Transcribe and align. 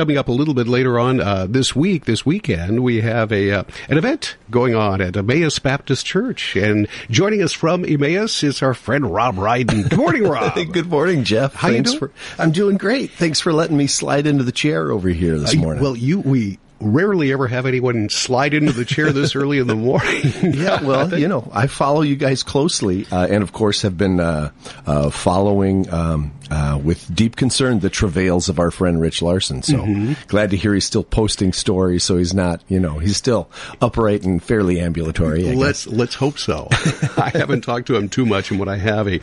coming 0.00 0.16
up 0.16 0.28
a 0.28 0.32
little 0.32 0.54
bit 0.54 0.66
later 0.66 0.98
on 0.98 1.20
uh, 1.20 1.46
this 1.46 1.76
week, 1.76 2.06
this 2.06 2.24
weekend, 2.24 2.82
we 2.82 3.02
have 3.02 3.30
a 3.30 3.52
uh, 3.52 3.64
an 3.90 3.98
event 3.98 4.34
going 4.50 4.74
on 4.74 5.02
at 5.02 5.14
Emmaus 5.14 5.58
Baptist 5.58 6.06
Church, 6.06 6.56
and 6.56 6.88
joining 7.10 7.42
us 7.42 7.52
from 7.52 7.84
Emmaus 7.84 8.42
is 8.42 8.62
our 8.62 8.72
friend 8.72 9.12
Rob 9.12 9.36
Ryden. 9.36 9.90
Good 9.90 9.98
morning, 9.98 10.22
Rob. 10.26 10.54
Good 10.54 10.88
morning, 10.88 11.24
Jeff. 11.24 11.52
How 11.52 11.68
Thanks 11.68 11.92
you 11.92 11.98
doing? 11.98 12.12
For, 12.12 12.42
I'm 12.42 12.50
doing 12.50 12.78
great. 12.78 13.10
Thanks 13.10 13.40
for 13.40 13.52
letting 13.52 13.76
me 13.76 13.88
slide 13.88 14.26
into 14.26 14.42
the 14.42 14.52
chair 14.52 14.90
over 14.90 15.10
here 15.10 15.38
this 15.38 15.54
morning. 15.54 15.82
Well, 15.82 15.94
you 15.94 16.20
we 16.20 16.58
rarely 16.80 17.32
ever 17.32 17.46
have 17.46 17.66
anyone 17.66 18.08
slide 18.08 18.54
into 18.54 18.72
the 18.72 18.84
chair 18.84 19.12
this 19.12 19.36
early 19.36 19.58
in 19.58 19.66
the 19.66 19.74
morning. 19.76 20.32
yeah, 20.54 20.82
well, 20.82 21.18
you 21.18 21.28
know, 21.28 21.48
I 21.52 21.66
follow 21.66 22.00
you 22.00 22.16
guys 22.16 22.42
closely, 22.42 23.06
uh, 23.12 23.26
and 23.30 23.42
of 23.42 23.52
course 23.52 23.82
have 23.82 23.96
been 23.96 24.18
uh, 24.18 24.50
uh, 24.86 25.10
following 25.10 25.92
um, 25.92 26.32
uh, 26.50 26.78
with 26.82 27.14
deep 27.14 27.36
concern 27.36 27.80
the 27.80 27.90
travails 27.90 28.48
of 28.48 28.58
our 28.58 28.70
friend 28.70 29.00
Rich 29.00 29.22
Larson. 29.22 29.62
So 29.62 29.76
Mm-hmm. 29.78 30.12
glad 30.28 30.50
to 30.50 30.56
hear 30.56 30.74
he's 30.74 30.84
still 30.84 31.04
posting 31.04 31.52
stories. 31.52 32.04
So 32.04 32.16
he's 32.16 32.34
not, 32.34 32.62
you 32.68 32.80
know, 32.80 32.98
he's 32.98 33.16
still 33.16 33.48
upright 33.80 34.22
and 34.24 34.42
fairly 34.42 34.80
ambulatory. 34.80 35.48
I 35.48 35.54
Let's 35.54 35.86
guess. 35.86 35.94
let's 35.94 36.14
hope 36.14 36.38
so. 36.38 36.68
I 37.16 37.30
haven't 37.34 37.62
talked 37.62 37.86
to 37.86 37.96
him 37.96 38.08
too 38.08 38.26
much, 38.26 38.50
and 38.50 38.58
what 38.58 38.68
I 38.68 38.76
have, 38.76 39.06
he 39.06 39.20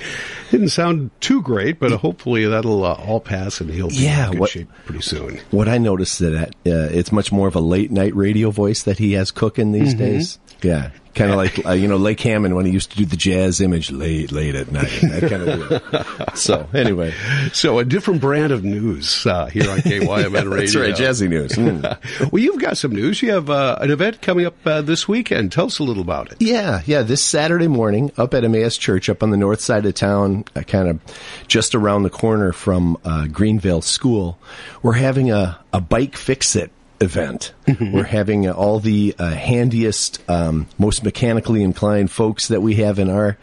didn't 0.52 0.70
sound 0.70 1.12
too 1.20 1.42
great, 1.42 1.80
but 1.80 1.92
hopefully 1.92 2.46
that'll 2.46 2.84
uh, 2.86 2.94
all 2.94 3.20
pass, 3.20 3.60
and 3.62 3.70
he'll 3.70 3.90
be 3.90 3.96
Yeah, 3.96 4.26
in 4.28 4.32
good 4.32 4.40
what- 4.40 4.50
shape 4.50 4.70
pretty 4.86 5.02
soon. 5.02 5.40
What 5.52 5.68
I 5.68 5.78
noticed 5.78 6.20
that 6.20 6.50
uh, 6.66 6.90
it's 6.92 7.12
much 7.12 7.32
more 7.32 7.48
of 7.48 7.56
a 7.56 7.60
late 7.62 7.92
night 7.92 8.16
radio 8.16 8.52
voice 8.52 8.84
that 8.84 8.98
he 9.00 9.14
has 9.14 9.32
cooking 9.32 9.72
these 9.72 9.90
Mm-hmm. 9.94 9.98
days. 10.04 10.40
Yeah, 10.62 10.90
kind 11.14 11.32
of 11.32 11.38
like 11.38 11.66
uh, 11.66 11.72
you 11.72 11.88
know 11.88 11.98
Lake 11.98 12.20
Hammond 12.22 12.56
when 12.56 12.66
he 12.66 12.72
used 12.72 12.92
to 12.92 12.98
do 12.98 13.06
the 13.06 13.16
jazz 13.18 13.62
image 13.62 13.92
late 13.92 14.32
late 14.32 14.56
at 14.56 14.72
night. 14.72 14.90
That 15.02 15.30
kind 15.30 15.48
of 15.50 15.70
deal. 15.70 16.04
So 16.38 16.68
anyway, 16.72 17.14
So 17.54 17.80
a 17.80 17.84
different 17.86 18.22
brand 18.22 18.52
of 18.52 18.64
news 18.64 19.26
uh, 19.26 19.48
here 19.48 19.68
on 19.72 19.80
KYMN 19.80 20.34
Radio. 20.34 20.56
that's 20.58 20.76
right, 20.76 20.94
jazzy 20.94 21.28
news. 21.28 21.54
Mm. 21.54 22.32
well, 22.32 22.42
you've 22.44 22.62
got 22.62 22.78
some 22.78 22.92
news. 22.92 23.24
You 23.24 23.32
have 23.32 23.50
uh, 23.50 23.78
an 23.82 23.90
event 23.90 24.22
coming 24.22 24.46
up 24.46 24.56
uh, 24.66 24.82
this 24.84 25.08
weekend. 25.08 25.52
Tell 25.52 25.66
us 25.66 25.80
a 25.80 25.84
little 25.84 26.04
about 26.04 26.32
it. 26.32 26.38
Yeah, 26.40 26.82
yeah. 26.86 27.02
This 27.02 27.24
Saturday 27.24 27.68
morning, 27.68 28.12
up 28.18 28.36
at 28.36 28.44
Emmaus 28.44 28.78
Church, 28.78 29.10
up 29.10 29.24
on 29.24 29.32
the 29.32 29.38
north 29.38 29.62
side 29.62 29.86
of 29.88 29.96
town, 29.96 30.46
uh, 30.56 30.62
kind 30.62 30.88
of 30.90 31.00
just 31.48 31.74
around 31.74 32.04
the 32.04 32.12
corner 32.12 32.52
from 32.52 32.96
uh, 33.04 33.26
Greenvale 33.28 33.84
School, 33.84 34.38
we're 34.84 34.94
having 34.94 35.32
a, 35.32 35.58
a 35.74 35.82
bike 35.82 36.16
fix 36.16 36.56
it 36.56 36.72
event. 37.00 37.54
We're 37.80 38.04
having 38.04 38.48
uh, 38.48 38.54
all 38.54 38.80
the 38.80 39.16
uh, 39.20 39.30
handiest, 39.32 40.22
um, 40.30 40.68
most 40.78 41.04
mechanically 41.04 41.64
inclined 41.64 42.12
folks 42.12 42.48
that 42.48 42.62
we 42.62 42.76
have 42.76 42.98
in 43.00 43.10
our 43.10 43.38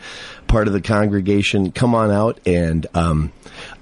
part 0.46 0.66
of 0.66 0.72
the 0.72 0.80
congregation 0.80 1.72
come 1.72 1.94
on 1.94 2.10
out 2.10 2.38
and 2.46 2.86
um, 2.94 3.32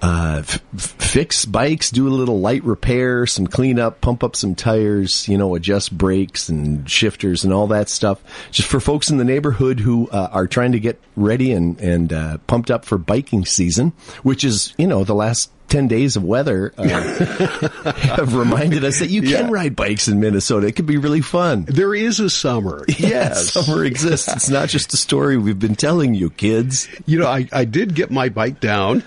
uh, 0.01 0.39
f- 0.41 0.63
f- 0.75 0.83
fix 0.99 1.45
bikes, 1.45 1.91
do 1.91 2.09
a 2.09 2.11
little 2.11 2.41
light 2.41 2.65
repair, 2.65 3.27
some 3.27 3.47
cleanup, 3.47 4.01
pump 4.01 4.25
up 4.25 4.35
some 4.37 4.55
tires, 4.55 5.29
you 5.29 5.37
know, 5.37 5.55
adjust 5.55 5.97
brakes 5.97 6.49
and 6.49 6.89
shifters 6.91 7.45
and 7.45 7.53
all 7.53 7.67
that 7.67 7.89
stuff. 7.89 8.23
Just 8.51 8.69
for 8.69 8.81
folks 8.81 9.11
in 9.11 9.19
the 9.19 9.25
neighborhood 9.25 9.81
who 9.81 10.09
uh, 10.11 10.29
are 10.33 10.47
trying 10.47 10.73
to 10.73 10.81
get 10.81 10.99
ready 11.17 11.53
and 11.53 11.81
and 11.81 12.13
uh, 12.13 12.39
pumped 12.47 12.71
up 12.71 12.85
for 12.85 12.99
biking 12.99 13.45
season, 13.45 13.93
which 14.23 14.45
is 14.45 14.75
you 14.79 14.87
know 14.87 15.05
the 15.05 15.15
last. 15.15 15.51
10 15.73 15.89
days 15.89 16.17
of 16.17 16.23
weather 16.23 16.73
uh, 16.77 16.83
have 17.93 18.35
reminded 18.37 18.85
us 18.85 18.99
that 18.99 19.09
you 19.09 19.23
can 19.23 19.31
Yeah. 19.31 19.49
ride 19.51 19.75
bikes 19.75 20.07
in 20.07 20.21
Minnesota. 20.21 20.67
It 20.67 20.77
could 20.77 20.85
be 20.85 20.99
really 20.99 21.23
fun. 21.23 21.65
There 21.65 21.95
is 21.95 22.21
a 22.21 22.29
summer. 22.31 22.85
Yes. 23.03 23.51
Summer 23.51 23.85
exists. 23.85 24.29
It's 24.29 24.49
not 24.49 24.69
just 24.69 24.93
a 24.95 24.97
story 24.97 25.37
we've 25.37 25.59
been 25.59 25.75
telling 25.75 26.15
you, 26.15 26.31
kids. 26.31 26.89
You 27.07 27.19
know, 27.19 27.27
I, 27.27 27.49
I 27.53 27.65
did 27.65 27.95
get 27.95 28.11
my 28.13 28.29
bike 28.29 28.61
down. 28.61 29.03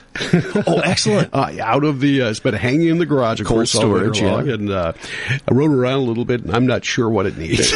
Oh, 0.67 0.81
excellent. 0.83 1.29
uh, 1.33 1.51
out 1.61 1.83
of 1.85 2.01
the, 2.01 2.23
uh, 2.23 2.29
it's 2.29 2.39
been 2.41 2.55
hanging 2.55 2.87
in 2.89 2.97
the 2.97 3.05
garage, 3.05 3.39
of 3.39 3.47
Cold 3.47 3.59
course, 3.59 3.71
storage, 3.71 4.21
yeah. 4.21 4.39
and 4.39 4.69
uh, 4.69 4.93
I 5.47 5.53
rode 5.53 5.71
around 5.71 5.99
a 5.99 6.01
little 6.03 6.25
bit, 6.25 6.43
and 6.43 6.53
I'm 6.53 6.65
not 6.65 6.83
sure 6.83 7.09
what 7.09 7.25
it 7.25 7.37
needs. 7.37 7.71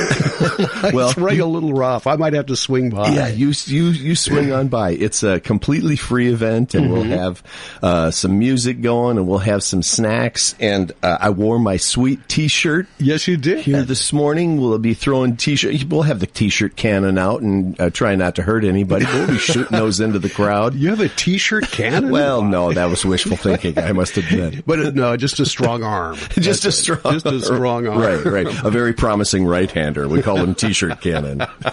Well, 0.94 1.10
it's 1.10 1.18
running 1.18 1.40
a 1.42 1.46
little 1.46 1.74
rough. 1.74 2.06
I 2.08 2.16
might 2.16 2.34
have 2.34 2.48
to 2.48 2.56
swing 2.56 2.90
by. 2.90 3.10
Yeah, 3.14 3.28
you 3.28 3.54
you 3.66 3.86
you 3.90 4.16
swing 4.16 4.52
on 4.52 4.68
by. 4.68 4.92
It's 4.92 5.24
a 5.24 5.40
completely 5.40 5.96
free 5.96 6.32
event, 6.32 6.74
and 6.76 6.92
we'll 6.92 7.04
have 7.04 7.44
uh, 7.82 8.12
some 8.12 8.40
music 8.40 8.79
going, 8.82 9.18
and 9.18 9.28
we'll 9.28 9.38
have 9.40 9.64
some 9.64 9.82
snacks. 9.84 10.56
And 10.60 10.92
uh, 11.04 11.18
I 11.20 11.30
wore 11.30 11.60
my 11.60 11.78
sweet 11.78 12.28
T-shirt 12.28 12.88
Yes, 12.98 13.28
you 13.28 13.38
did. 13.38 13.60
here 13.66 13.84
this 13.84 14.12
morning. 14.14 14.60
We'll 14.60 14.78
be 14.80 14.94
throwing 14.94 15.38
T-shirt. 15.38 15.84
We'll 15.86 16.04
have 16.04 16.20
the 16.20 16.28
T-shirt 16.28 16.76
cannon 16.76 17.18
out 17.18 17.42
and 17.42 17.80
uh, 17.80 17.90
try 17.90 18.16
not 18.16 18.36
to 18.36 18.42
hurt 18.44 18.64
anybody. 18.64 19.06
We'll 19.06 19.28
be 19.28 19.38
shooting 19.38 19.78
those 19.78 20.00
into 20.00 20.20
the 20.20 20.30
crowd. 20.30 20.76
You 20.76 20.90
have 20.90 21.00
a 21.00 21.10
T-shirt 21.10 21.70
cannon? 21.72 22.10
Well, 22.10 22.44
no, 22.44 22.72
that 22.74 22.86
was 22.90 23.06
wishful 23.06 23.38
thinking. 23.38 23.78
I 23.78 23.92
must 23.92 24.18
admit. 24.18 24.66
But 24.66 24.80
uh, 24.80 24.90
no, 24.92 25.16
just 25.18 25.40
a 25.40 25.46
strong 25.46 25.84
arm. 25.84 26.16
Just 26.40 26.64
a 26.64 26.68
That's 26.68 26.80
it. 26.80 26.82
strong, 26.84 27.14
just 27.14 27.26
a 27.26 27.40
strong 27.42 27.88
arm. 27.88 28.00
right, 28.00 28.24
right. 28.26 28.48
A 28.64 28.70
very 28.72 28.94
promising 28.94 29.46
right-hander. 29.46 30.08
We 30.08 30.22
call 30.22 30.38
him 30.38 30.56
T-shirt 30.56 31.02
cannon. 31.02 31.40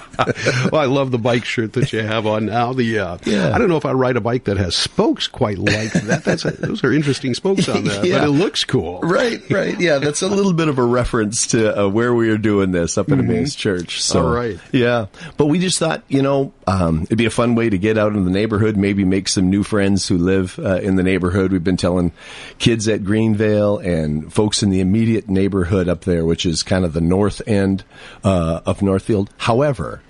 well, 0.72 0.76
I 0.76 0.86
love 0.86 1.10
the 1.10 1.18
bike 1.18 1.44
shirt 1.44 1.72
that 1.74 1.92
you 1.92 2.00
have 2.02 2.26
on 2.26 2.46
now. 2.46 2.72
The 2.72 2.98
uh, 2.98 3.18
Yeah. 3.24 3.54
I 3.54 3.58
don't 3.58 3.68
know 3.68 3.76
if 3.76 3.86
I 3.86 3.92
ride 3.92 4.16
a 4.16 4.20
bike 4.20 4.44
that 4.44 4.56
has 4.56 4.74
spokes 4.76 5.26
quite 5.28 5.58
like 5.58 5.92
that. 5.92 6.24
That's 6.24 6.44
a, 6.44 6.50
those 6.52 6.82
are 6.84 6.92
interesting 6.96 7.34
spokes 7.34 7.68
on 7.68 7.84
that, 7.84 8.04
Yeah. 8.04 8.18
but 8.20 8.28
it 8.28 8.30
looks 8.32 8.64
cool. 8.64 9.00
Right, 9.00 9.40
right. 9.50 9.78
Yeah, 9.78 9.98
that's 9.98 10.22
a 10.22 10.28
little 10.36 10.52
bit 10.52 10.68
of 10.68 10.78
a 10.78 10.82
reference 10.84 11.46
to 11.48 11.84
uh, 11.84 11.88
where 11.88 12.14
we 12.14 12.30
are 12.30 12.38
doing 12.38 12.72
this 12.72 12.98
up 12.98 13.10
at 13.12 13.18
Emmaus 13.18 13.54
Church. 13.54 14.02
So, 14.02 14.16
Mm-hmm. 14.16 14.26
All 14.26 14.32
right. 14.34 14.58
Yeah. 14.72 15.06
But 15.36 15.46
we 15.46 15.58
just 15.58 15.78
thought, 15.78 16.02
you 16.08 16.22
know, 16.22 16.52
um, 16.66 17.02
it'd 17.02 17.18
be 17.18 17.26
a 17.26 17.30
fun 17.30 17.54
way 17.54 17.68
to 17.70 17.78
get 17.78 17.98
out 17.98 18.14
in 18.14 18.24
the 18.24 18.30
neighborhood, 18.30 18.76
maybe 18.76 19.04
make 19.04 19.28
some 19.28 19.50
new 19.50 19.62
friends 19.62 20.08
who 20.08 20.16
live 20.18 20.58
uh, 20.58 20.76
in 20.76 20.96
the 20.96 21.02
neighborhood. 21.02 21.52
We've 21.52 21.62
been 21.62 21.76
telling 21.76 22.12
kids 22.58 22.88
at 22.88 23.02
Greenvale 23.04 23.78
and 23.84 24.32
folks 24.32 24.62
in 24.62 24.70
the 24.70 24.80
immediate 24.80 25.28
neighborhood 25.28 25.88
up 25.88 26.02
there, 26.02 26.24
which 26.24 26.46
is 26.46 26.62
kind 26.62 26.84
of 26.84 26.92
the 26.94 27.00
north 27.00 27.42
end 27.46 27.84
uh, 28.24 28.60
of 28.64 28.80
Northfield. 28.82 29.30
However, 29.36 30.00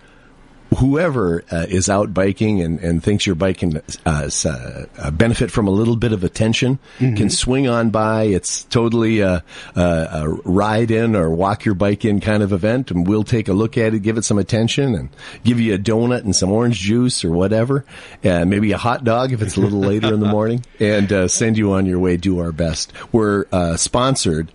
whoever 0.78 1.44
uh, 1.50 1.66
is 1.68 1.88
out 1.88 2.12
biking 2.12 2.60
and, 2.60 2.80
and 2.80 3.02
thinks 3.02 3.24
your 3.26 3.34
bike 3.36 3.58
can 3.58 3.76
uh, 3.78 3.80
s- 4.24 4.44
uh, 4.44 4.86
uh, 4.98 5.10
benefit 5.10 5.50
from 5.50 5.68
a 5.68 5.70
little 5.70 5.96
bit 5.96 6.12
of 6.12 6.24
attention 6.24 6.78
can 6.98 7.30
swing 7.30 7.68
on 7.68 7.90
by. 7.90 8.24
It's 8.24 8.64
totally 8.64 9.20
a, 9.20 9.44
a, 9.74 9.80
a 9.80 10.28
ride 10.44 10.90
in 10.90 11.14
or 11.14 11.30
walk 11.30 11.64
your 11.64 11.74
bike 11.74 12.04
in 12.04 12.20
kind 12.20 12.42
of 12.42 12.52
event, 12.52 12.90
and 12.90 13.06
we'll 13.06 13.22
take 13.24 13.48
a 13.48 13.52
look 13.52 13.78
at 13.78 13.94
it, 13.94 14.00
give 14.00 14.18
it 14.18 14.24
some 14.24 14.38
attention, 14.38 14.94
and 14.94 15.08
give 15.44 15.60
you 15.60 15.74
a 15.74 15.78
donut 15.78 16.24
and 16.24 16.34
some 16.34 16.50
orange 16.50 16.78
juice 16.80 17.24
or 17.24 17.30
whatever, 17.30 17.84
uh, 18.24 18.44
maybe 18.44 18.72
a 18.72 18.78
hot 18.78 19.04
dog 19.04 19.32
if 19.32 19.40
it's 19.42 19.56
a 19.56 19.60
little 19.60 19.80
later 19.80 20.12
in 20.12 20.20
the 20.20 20.26
morning, 20.26 20.64
and 20.80 21.12
uh, 21.12 21.28
send 21.28 21.56
you 21.56 21.72
on 21.72 21.86
your 21.86 21.98
way. 21.98 22.16
Do 22.16 22.40
our 22.40 22.52
best. 22.52 22.92
We're 23.12 23.44
uh, 23.52 23.76
sponsored 23.76 24.50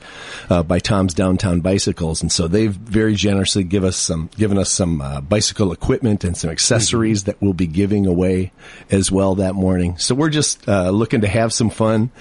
uh, 0.50 0.64
by 0.64 0.80
Tom's 0.80 1.14
Downtown 1.14 1.62
Bicycles, 1.62 2.22
and 2.22 2.32
so 2.32 2.48
they've 2.48 2.74
very 2.74 3.16
generously 3.16 3.64
give 3.64 3.84
us 3.84 3.96
some 3.98 4.30
given 4.38 4.58
us 4.58 4.72
some 4.72 5.00
uh, 5.02 5.22
bicycle 5.22 5.72
equipment 5.72 6.01
and 6.02 6.36
some 6.38 6.50
accessories 6.50 7.24
that 7.26 7.42
we'll 7.42 7.54
be 7.54 7.68
giving 7.68 8.06
away 8.08 8.52
as 8.90 9.12
well 9.12 9.36
that 9.36 9.54
morning. 9.56 9.98
So 9.98 10.16
we're 10.16 10.30
just 10.30 10.68
uh, 10.68 10.90
looking 10.90 11.22
to 11.22 11.28
have 11.28 11.54
some 11.54 11.70
fun 11.70 12.12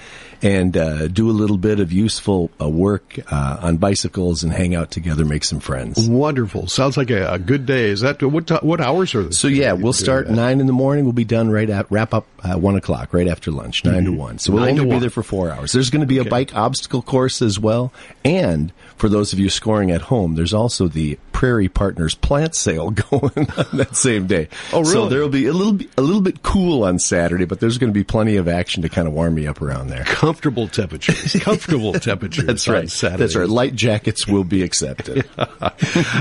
and 0.43 0.75
uh, 0.75 1.07
do 1.07 1.29
a 1.29 1.31
little 1.33 1.57
bit 1.57 1.79
of 1.79 1.91
useful 1.91 2.49
uh, 2.59 2.67
work 2.67 3.19
uh, 3.31 3.57
on 3.61 3.77
bicycles 3.77 4.43
and 4.43 4.51
hang 4.51 4.73
out 4.73 4.89
together, 4.89 5.23
make 5.23 5.43
some 5.43 5.59
friends. 5.59 6.09
Wonderful. 6.09 6.67
Sounds 6.67 6.97
like 6.97 7.11
a, 7.11 7.33
a 7.33 7.37
good 7.37 7.67
day. 7.67 7.89
Is 7.91 8.01
that 8.01 8.23
what 8.23 8.47
ti- 8.47 8.55
what 8.63 8.81
hours 8.81 9.13
are? 9.13 9.31
So 9.31 9.47
yeah, 9.47 9.73
we'll 9.73 9.93
start 9.93 10.29
nine 10.31 10.59
in 10.59 10.65
the 10.65 10.73
morning. 10.73 11.03
We'll 11.05 11.13
be 11.13 11.25
done 11.25 11.51
right 11.51 11.69
at 11.69 11.91
wrap 11.91 12.13
up 12.15 12.25
uh, 12.43 12.55
one 12.57 12.75
o'clock, 12.75 13.13
right 13.13 13.27
after 13.27 13.51
lunch, 13.51 13.85
9 13.85 14.03
to 14.05 14.11
one. 14.11 14.39
So 14.39 14.51
we'll 14.53 14.61
Mm-hmm. 14.63 14.65
Nine 14.65 14.79
only 14.79 14.85
be 14.85 14.93
one. 14.95 15.01
there 15.01 15.09
for 15.11 15.23
four 15.23 15.51
hours. 15.51 15.73
There's 15.73 15.89
going 15.91 16.01
to 16.01 16.07
be 16.07 16.17
a 16.17 16.25
bike 16.25 16.55
obstacle 16.55 17.01
course 17.03 17.41
as 17.43 17.59
well, 17.59 17.93
and 18.25 18.73
for 18.97 19.09
those 19.09 19.33
of 19.33 19.39
you 19.39 19.49
scoring 19.49 19.91
at 19.91 20.01
home, 20.01 20.35
there's 20.35 20.53
also 20.53 20.87
the 20.87 21.17
Prairie 21.33 21.69
Partners 21.69 22.13
plant 22.15 22.55
sale 22.55 22.89
going 23.11 23.49
on 23.57 23.70
that 23.77 23.95
same 23.95 24.27
day. 24.27 24.47
Oh, 24.73 24.83
So 24.83 25.07
there 25.09 25.21
will 25.21 25.29
be 25.29 25.45
a 25.47 25.53
little 25.53 25.73
bit, 25.73 25.89
a 25.97 26.01
little 26.01 26.21
bit 26.21 26.43
cool 26.43 26.83
on 26.83 26.99
Saturday, 26.99 27.45
but 27.45 27.59
there's 27.59 27.77
going 27.77 27.91
to 27.91 27.97
be 27.97 28.03
plenty 28.03 28.35
of 28.37 28.47
action 28.47 28.83
to 28.83 28.89
kind 28.89 29.07
of 29.07 29.13
warm 29.13 29.35
me 29.35 29.47
up 29.47 29.61
around 29.61 29.87
there. 29.87 30.03
comfortable 30.03 30.67
temperatures. 30.67 31.33
Comfortable 31.41 31.93
temperatures. 31.93 32.45
That's 32.45 32.67
on 32.67 32.73
right. 32.75 32.89
Saturdays. 32.89 33.19
That's 33.19 33.35
right. 33.35 33.49
Light 33.49 33.75
jackets 33.75 34.27
will 34.27 34.43
be 34.43 34.63
accepted. 34.63 35.27
uh, 35.37 35.69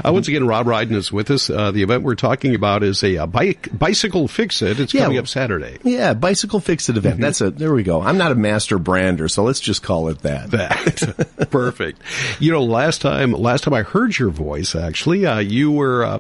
once 0.04 0.28
again, 0.28 0.46
Rob 0.46 0.66
Ryden 0.66 0.92
is 0.94 1.12
with 1.12 1.30
us. 1.30 1.50
Uh, 1.50 1.70
the 1.70 1.82
event 1.82 2.02
we're 2.04 2.14
talking 2.14 2.54
about 2.54 2.82
is 2.82 3.02
a, 3.02 3.18
uh 3.18 3.26
bike 3.26 3.68
bicycle 3.76 4.28
fix 4.28 4.62
it. 4.62 4.80
It's 4.80 4.94
Yeah. 4.94 5.02
coming 5.04 5.18
up 5.18 5.28
Saturday. 5.28 5.78
Yeah, 5.84 6.14
bicycle 6.14 6.60
fix 6.60 6.88
it 6.88 6.96
event. 6.96 7.20
That's 7.20 7.40
a 7.40 7.50
there 7.50 7.72
we 7.74 7.82
go. 7.82 8.00
I'm 8.00 8.18
not 8.18 8.32
a 8.32 8.34
master 8.34 8.78
brander, 8.78 9.28
so 9.28 9.42
let's 9.42 9.60
just 9.60 9.82
call 9.82 10.08
it 10.08 10.20
that. 10.22 10.50
That 10.50 11.48
perfect. 11.50 12.00
You 12.38 12.52
know, 12.52 12.62
last 12.62 13.00
time 13.02 13.32
last 13.32 13.64
time 13.64 13.74
I 13.74 13.82
heard 13.82 14.18
your 14.18 14.30
voice, 14.30 14.74
actually, 14.74 15.26
uh, 15.26 15.38
you 15.38 15.70
were 15.70 16.04
uh, 16.04 16.18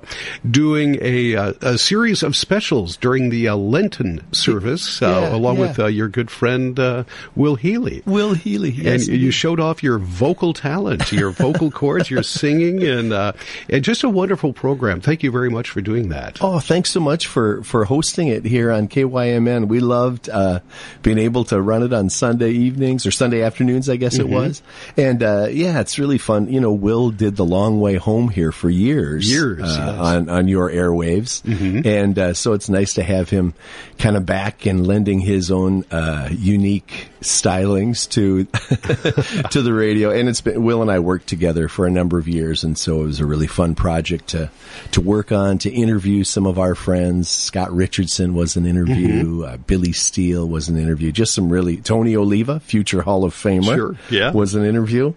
doing 0.48 0.96
a, 1.00 1.19
uh, 1.36 1.52
a 1.62 1.78
series 1.78 2.22
of 2.22 2.34
specials 2.36 2.96
during 2.96 3.30
the 3.30 3.48
uh, 3.48 3.56
Lenten 3.56 4.20
service, 4.32 5.00
uh, 5.02 5.06
Yeah, 5.30 5.34
along 5.36 5.56
yeah. 5.56 5.60
with 5.68 5.78
uh, 5.78 5.86
your 5.86 6.08
good 6.08 6.30
friend 6.30 6.78
uh, 6.78 7.04
Will 7.36 7.54
Healy. 7.56 8.02
Will 8.06 8.34
Healy, 8.34 8.70
yes. 8.70 9.08
and 9.08 9.16
you 9.18 9.30
showed 9.30 9.60
off 9.60 9.82
your 9.82 9.98
vocal 9.98 10.52
talent, 10.52 11.10
your 11.12 11.30
vocal 11.30 11.70
cords, 11.80 12.10
your 12.10 12.22
singing, 12.22 12.82
and 12.82 13.12
uh, 13.12 13.32
and 13.68 13.82
just 13.84 14.04
a 14.04 14.08
wonderful 14.08 14.52
program. 14.52 15.00
Thank 15.00 15.22
you 15.22 15.30
very 15.30 15.50
much 15.50 15.70
for 15.70 15.80
doing 15.80 16.08
that. 16.10 16.38
Oh, 16.40 16.58
thanks 16.60 16.90
so 16.90 17.00
much 17.00 17.26
for, 17.26 17.62
for 17.64 17.84
hosting 17.84 18.28
it 18.28 18.44
here 18.44 18.70
on 18.70 18.88
KYMN. 18.88 19.68
We 19.68 19.80
loved 19.80 20.28
uh, 20.28 20.60
being 21.02 21.18
able 21.18 21.44
to 21.44 21.60
run 21.60 21.82
it 21.82 21.92
on 21.92 22.10
Sunday 22.10 22.50
evenings 22.52 23.06
or 23.06 23.10
Sunday 23.10 23.42
afternoons, 23.42 23.88
I 23.88 23.96
guess 23.96 24.10
Mm-hmm. 24.18 24.32
it 24.32 24.34
was. 24.34 24.62
And 24.96 25.22
uh, 25.22 25.48
yeah, 25.50 25.80
it's 25.80 25.98
really 25.98 26.18
fun. 26.18 26.48
You 26.52 26.60
know, 26.60 26.72
Will 26.72 27.10
did 27.10 27.36
the 27.36 27.44
long 27.44 27.80
way 27.80 27.94
home 27.94 28.28
here 28.28 28.50
for 28.52 28.68
years, 28.68 29.30
Years, 29.30 29.60
uh, 29.62 29.64
yes. 29.66 29.98
on 30.00 30.28
on 30.28 30.48
your 30.48 30.68
airwaves, 30.70 31.00
and 31.44 32.18
uh, 32.18 32.34
so 32.34 32.52
it's 32.52 32.68
nice 32.68 32.94
to 32.94 33.02
have 33.02 33.30
him 33.30 33.54
kind 33.98 34.16
of 34.16 34.24
back 34.26 34.66
and 34.66 34.86
lending 34.86 35.20
his 35.20 35.50
own 35.50 35.84
uh, 35.90 36.28
unique 36.30 37.08
stylings 37.20 38.08
to 38.10 38.44
to 39.50 39.62
the 39.62 39.72
radio. 39.72 40.10
And 40.10 40.28
it's 40.28 40.40
been 40.40 40.62
Will 40.64 40.82
and 40.82 40.90
I 40.90 40.98
worked 41.00 41.26
together 41.26 41.68
for 41.68 41.86
a 41.86 41.90
number 41.90 42.18
of 42.18 42.28
years, 42.28 42.64
and 42.64 42.76
so 42.76 43.02
it 43.02 43.04
was 43.06 43.20
a 43.20 43.26
really 43.26 43.46
fun 43.46 43.74
project 43.74 44.28
to 44.28 44.50
to 44.92 45.00
work 45.00 45.32
on 45.32 45.58
to 45.58 45.70
interview 45.70 46.24
some 46.24 46.46
of 46.46 46.58
our 46.58 46.74
friends. 46.74 47.28
Scott 47.28 47.72
Richardson 47.72 48.34
was 48.34 48.56
an 48.56 48.66
interview. 48.66 49.44
Uh, 49.44 49.56
Billy 49.58 49.92
Steele 49.92 50.48
was 50.48 50.68
an 50.68 50.76
interview. 50.78 51.12
Just 51.12 51.34
some 51.34 51.50
really 51.50 51.76
Tony 51.78 52.16
Oliva, 52.16 52.60
future 52.60 53.02
Hall 53.02 53.24
of 53.24 53.34
Famer, 53.34 53.74
Sure, 53.74 53.96
yeah. 54.10 54.32
was 54.32 54.54
an 54.54 54.64
interview. 54.64 55.12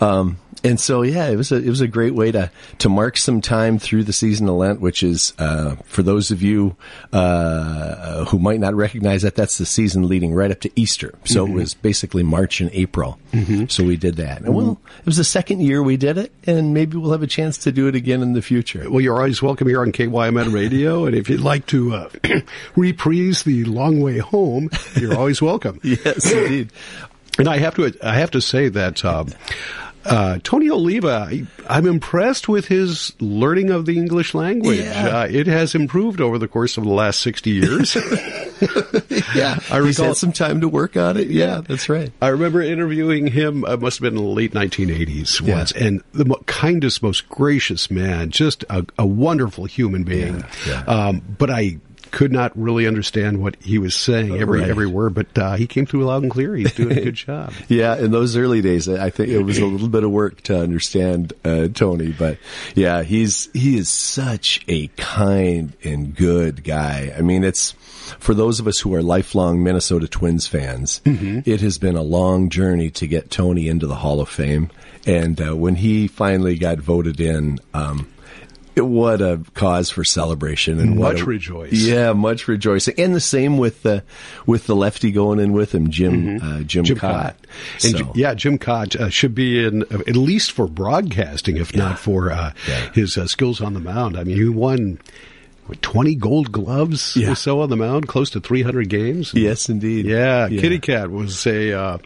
Um, 0.00 0.38
and 0.66 0.80
so, 0.80 1.02
yeah, 1.02 1.28
it 1.28 1.36
was 1.36 1.52
a 1.52 1.56
it 1.56 1.68
was 1.68 1.80
a 1.80 1.88
great 1.88 2.14
way 2.14 2.32
to 2.32 2.50
to 2.78 2.88
mark 2.88 3.16
some 3.16 3.40
time 3.40 3.78
through 3.78 4.04
the 4.04 4.12
season 4.12 4.48
of 4.48 4.56
Lent, 4.56 4.80
which 4.80 5.02
is 5.02 5.32
uh, 5.38 5.76
for 5.84 6.02
those 6.02 6.30
of 6.30 6.42
you 6.42 6.76
uh, 7.12 8.24
who 8.26 8.38
might 8.38 8.60
not 8.60 8.74
recognize 8.74 9.22
that 9.22 9.34
that's 9.34 9.58
the 9.58 9.66
season 9.66 10.08
leading 10.08 10.34
right 10.34 10.50
up 10.50 10.60
to 10.60 10.70
Easter. 10.74 11.14
So 11.24 11.46
it 11.46 11.52
was 11.52 11.74
basically 11.74 12.22
March 12.22 12.60
and 12.60 12.70
April. 12.72 13.18
So 13.68 13.84
we 13.84 13.96
did 13.96 14.16
that. 14.16 14.42
And 14.42 14.54
well, 14.54 14.78
it 14.98 15.06
was 15.06 15.16
the 15.16 15.24
second 15.24 15.60
year 15.60 15.82
we 15.82 15.96
did 15.96 16.18
it, 16.18 16.32
and 16.46 16.74
maybe 16.74 16.96
we'll 16.96 17.12
have 17.12 17.22
a 17.22 17.26
chance 17.26 17.58
to 17.58 17.72
do 17.72 17.86
it 17.88 17.94
again 17.94 18.22
in 18.22 18.32
the 18.32 18.42
future. 18.42 18.90
Well, 18.90 19.00
you're 19.00 19.16
always 19.16 19.42
welcome 19.42 19.68
here 19.68 19.82
on 19.82 19.92
KYMN 19.92 20.52
Radio, 20.52 21.04
and 21.06 21.14
if 21.14 21.28
you'd 21.28 21.40
like 21.40 21.66
to 21.66 21.94
uh, 21.94 22.08
reprise 22.76 23.42
the 23.42 23.64
long 23.64 24.00
way 24.00 24.18
home, 24.18 24.70
you're 24.96 25.16
always 25.16 25.40
welcome. 25.40 25.80
Yes, 25.86 26.30
indeed. 26.30 26.72
And 27.38 27.48
I 27.48 27.58
have 27.58 27.74
to, 27.76 27.92
I 28.02 28.14
have 28.16 28.32
to 28.32 28.40
say 28.40 28.68
that 28.70 29.04
um, 29.04 29.28
uh, 30.06 30.38
Tony 30.42 30.70
Oliva, 30.70 31.30
I'm 31.68 31.86
impressed 31.86 32.48
with 32.48 32.66
his 32.66 33.12
learning 33.20 33.70
of 33.70 33.86
the 33.86 33.96
English 33.96 34.34
language. 34.34 34.80
Yeah. 34.80 35.18
Uh, 35.20 35.26
it 35.30 35.46
has 35.46 35.74
improved 35.74 36.20
over 36.20 36.38
the 36.38 36.48
course 36.48 36.76
of 36.76 36.84
the 36.84 36.90
last 36.90 37.20
60 37.22 37.50
years. 37.50 37.96
Yeah, 39.34 39.58
I 39.70 39.80
He's 39.82 39.98
recall- 39.98 40.06
had 40.06 40.16
some 40.16 40.32
time 40.32 40.60
to 40.62 40.68
work 40.68 40.96
on 40.96 41.16
it. 41.18 41.28
Yeah, 41.28 41.60
that's 41.66 41.88
right. 41.90 42.10
I 42.22 42.28
remember 42.28 42.62
interviewing 42.62 43.26
him. 43.26 43.64
It 43.66 43.80
must 43.80 43.98
have 43.98 44.02
been 44.02 44.16
in 44.18 44.24
the 44.24 44.30
late 44.30 44.52
1980s 44.52 45.46
Yeah. 45.46 45.56
once, 45.56 45.72
and 45.72 46.02
the 46.12 46.24
mo- 46.24 46.42
kindest, 46.46 47.02
most 47.02 47.28
gracious 47.28 47.90
man, 47.90 48.30
just 48.30 48.64
a, 48.70 48.86
a 48.98 49.04
wonderful 49.06 49.66
human 49.66 50.04
being. 50.04 50.42
Yeah, 50.66 50.82
Um, 50.84 51.22
but 51.38 51.50
I 51.50 51.78
could 52.10 52.32
not 52.32 52.52
really 52.56 52.86
understand 52.86 53.42
what 53.42 53.56
he 53.62 53.78
was 53.78 53.94
saying 53.96 54.36
every 54.38 54.60
Right. 54.60 54.70
every 54.70 54.86
word. 54.86 55.14
But 55.14 55.36
uh, 55.38 55.54
he 55.56 55.66
came 55.66 55.86
through 55.86 56.04
loud 56.04 56.22
and 56.22 56.30
clear. 56.32 56.54
He's 56.56 56.72
doing 56.72 56.96
a 56.98 57.02
good 57.02 57.14
job. 57.26 57.52
Yeah, 57.68 57.96
in 57.96 58.10
those 58.10 58.36
early 58.36 58.62
days, 58.62 58.88
I 58.88 59.10
think 59.10 59.28
it 59.30 59.42
was 59.42 59.58
a 59.58 59.66
little 59.66 59.88
bit 59.88 60.04
of 60.04 60.10
work 60.10 60.40
to 60.42 60.58
understand 60.58 61.32
uh, 61.44 61.68
Tony, 61.68 62.12
but 62.12 62.38
yeah, 62.74 63.02
he's 63.02 63.48
he 63.52 63.76
is 63.76 63.88
such 63.88 64.64
a 64.68 64.88
kind 64.96 65.72
and 65.84 66.14
good 66.14 66.64
guy. 66.64 67.12
I 67.16 67.20
mean, 67.22 67.44
it's 67.44 67.72
for 68.20 68.34
those 68.34 68.60
of 68.60 68.66
us 68.68 68.78
who 68.78 68.94
are 68.94 69.02
lifelong 69.02 69.62
Minnesota 69.62 70.06
Twins 70.08 70.46
fans, 70.46 71.00
it 71.04 71.60
has 71.60 71.78
been 71.78 71.96
a 71.96 72.02
long 72.02 72.48
journey 72.50 72.90
to 72.90 73.06
get 73.06 73.30
Tony 73.30 73.68
into 73.68 73.86
the 73.86 73.96
Hall 73.96 74.20
of 74.20 74.28
Fame, 74.28 74.70
and 75.06 75.40
uh, 75.40 75.56
when 75.56 75.74
he 75.74 76.06
finally 76.08 76.56
got 76.56 76.78
voted 76.78 77.20
in. 77.20 77.58
Um, 77.74 78.08
what 78.76 79.20
a 79.22 79.40
cause 79.54 79.90
for 79.90 80.04
celebration 80.04 80.78
and 80.78 80.98
what 80.98 81.14
Much 81.14 81.22
a- 81.22 81.24
rejoice. 81.26 81.72
Yeah, 81.72 82.12
much 82.12 82.46
rejoicing, 82.48 82.94
and 82.98 83.14
the 83.14 83.20
same 83.20 83.58
with 83.58 83.82
the 83.82 84.02
with 84.46 84.66
the 84.66 84.76
lefty 84.76 85.10
going 85.12 85.38
in 85.40 85.52
with 85.52 85.74
him, 85.74 85.90
Jim 85.90 86.40
uh, 86.42 86.60
Jim, 86.60 86.84
Jim 86.84 86.96
Kaat. 86.98 87.34
Kaat. 87.34 87.84
And 87.84 87.98
So- 87.98 88.12
yeah, 88.14 88.34
Jim 88.34 88.58
Kaat 88.58 88.96
uh, 88.96 89.08
should 89.08 89.34
be 89.34 89.64
in 89.64 89.82
uh, 89.84 90.00
at 90.06 90.16
least 90.16 90.52
for 90.52 90.66
broadcasting, 90.66 91.56
if 91.56 91.74
not 91.74 91.98
for 91.98 92.30
uh, 92.30 92.52
Yeah. 92.68 92.90
his 92.92 93.16
uh, 93.16 93.26
skills 93.26 93.60
on 93.60 93.74
the 93.74 93.80
mound. 93.80 94.16
I 94.18 94.24
mean, 94.24 94.36
he 94.36 94.48
won 94.48 94.98
what, 95.66 95.82
20 95.82 96.14
gold 96.16 96.52
gloves 96.52 97.16
Yeah. 97.16 97.32
or 97.32 97.34
so 97.34 97.60
on 97.60 97.70
the 97.70 97.76
mound, 97.76 98.08
close 98.08 98.30
to 98.30 98.40
300 98.40 98.88
games. 98.88 99.32
Yes, 99.34 99.68
indeed. 99.68 100.06
Yeah, 100.06 100.48
Kitty 100.48 100.78
Kaat 100.80 101.10
was 101.10 101.46
a 101.46 101.72
uh, 101.72 101.98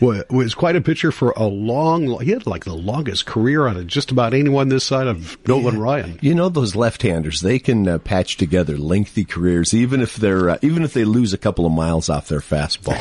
was 0.00 0.54
quite 0.54 0.76
a 0.76 0.80
pitcher 0.80 1.12
for 1.12 1.30
a 1.36 1.44
long. 1.44 2.20
He 2.22 2.30
had 2.30 2.46
like 2.46 2.64
the 2.64 2.74
longest 2.74 3.26
career 3.26 3.66
on 3.66 3.76
it, 3.76 3.86
just 3.86 4.10
about 4.10 4.34
anyone 4.34 4.68
this 4.68 4.84
side 4.84 5.06
of 5.06 5.36
Nolan 5.46 5.78
Ryan. 5.78 6.18
You 6.20 6.34
know 6.34 6.48
those 6.48 6.74
left-handers; 6.76 7.40
they 7.40 7.58
can 7.58 7.86
uh, 7.88 7.98
patch 7.98 8.36
together 8.36 8.76
lengthy 8.78 9.24
careers, 9.24 9.74
even 9.74 10.00
if 10.00 10.16
they're 10.16 10.50
uh, 10.50 10.58
even 10.62 10.82
if 10.82 10.92
they 10.94 11.04
lose 11.04 11.32
a 11.32 11.38
couple 11.38 11.66
of 11.66 11.72
miles 11.72 12.08
off 12.08 12.28
their 12.28 12.40
fastball. 12.40 13.00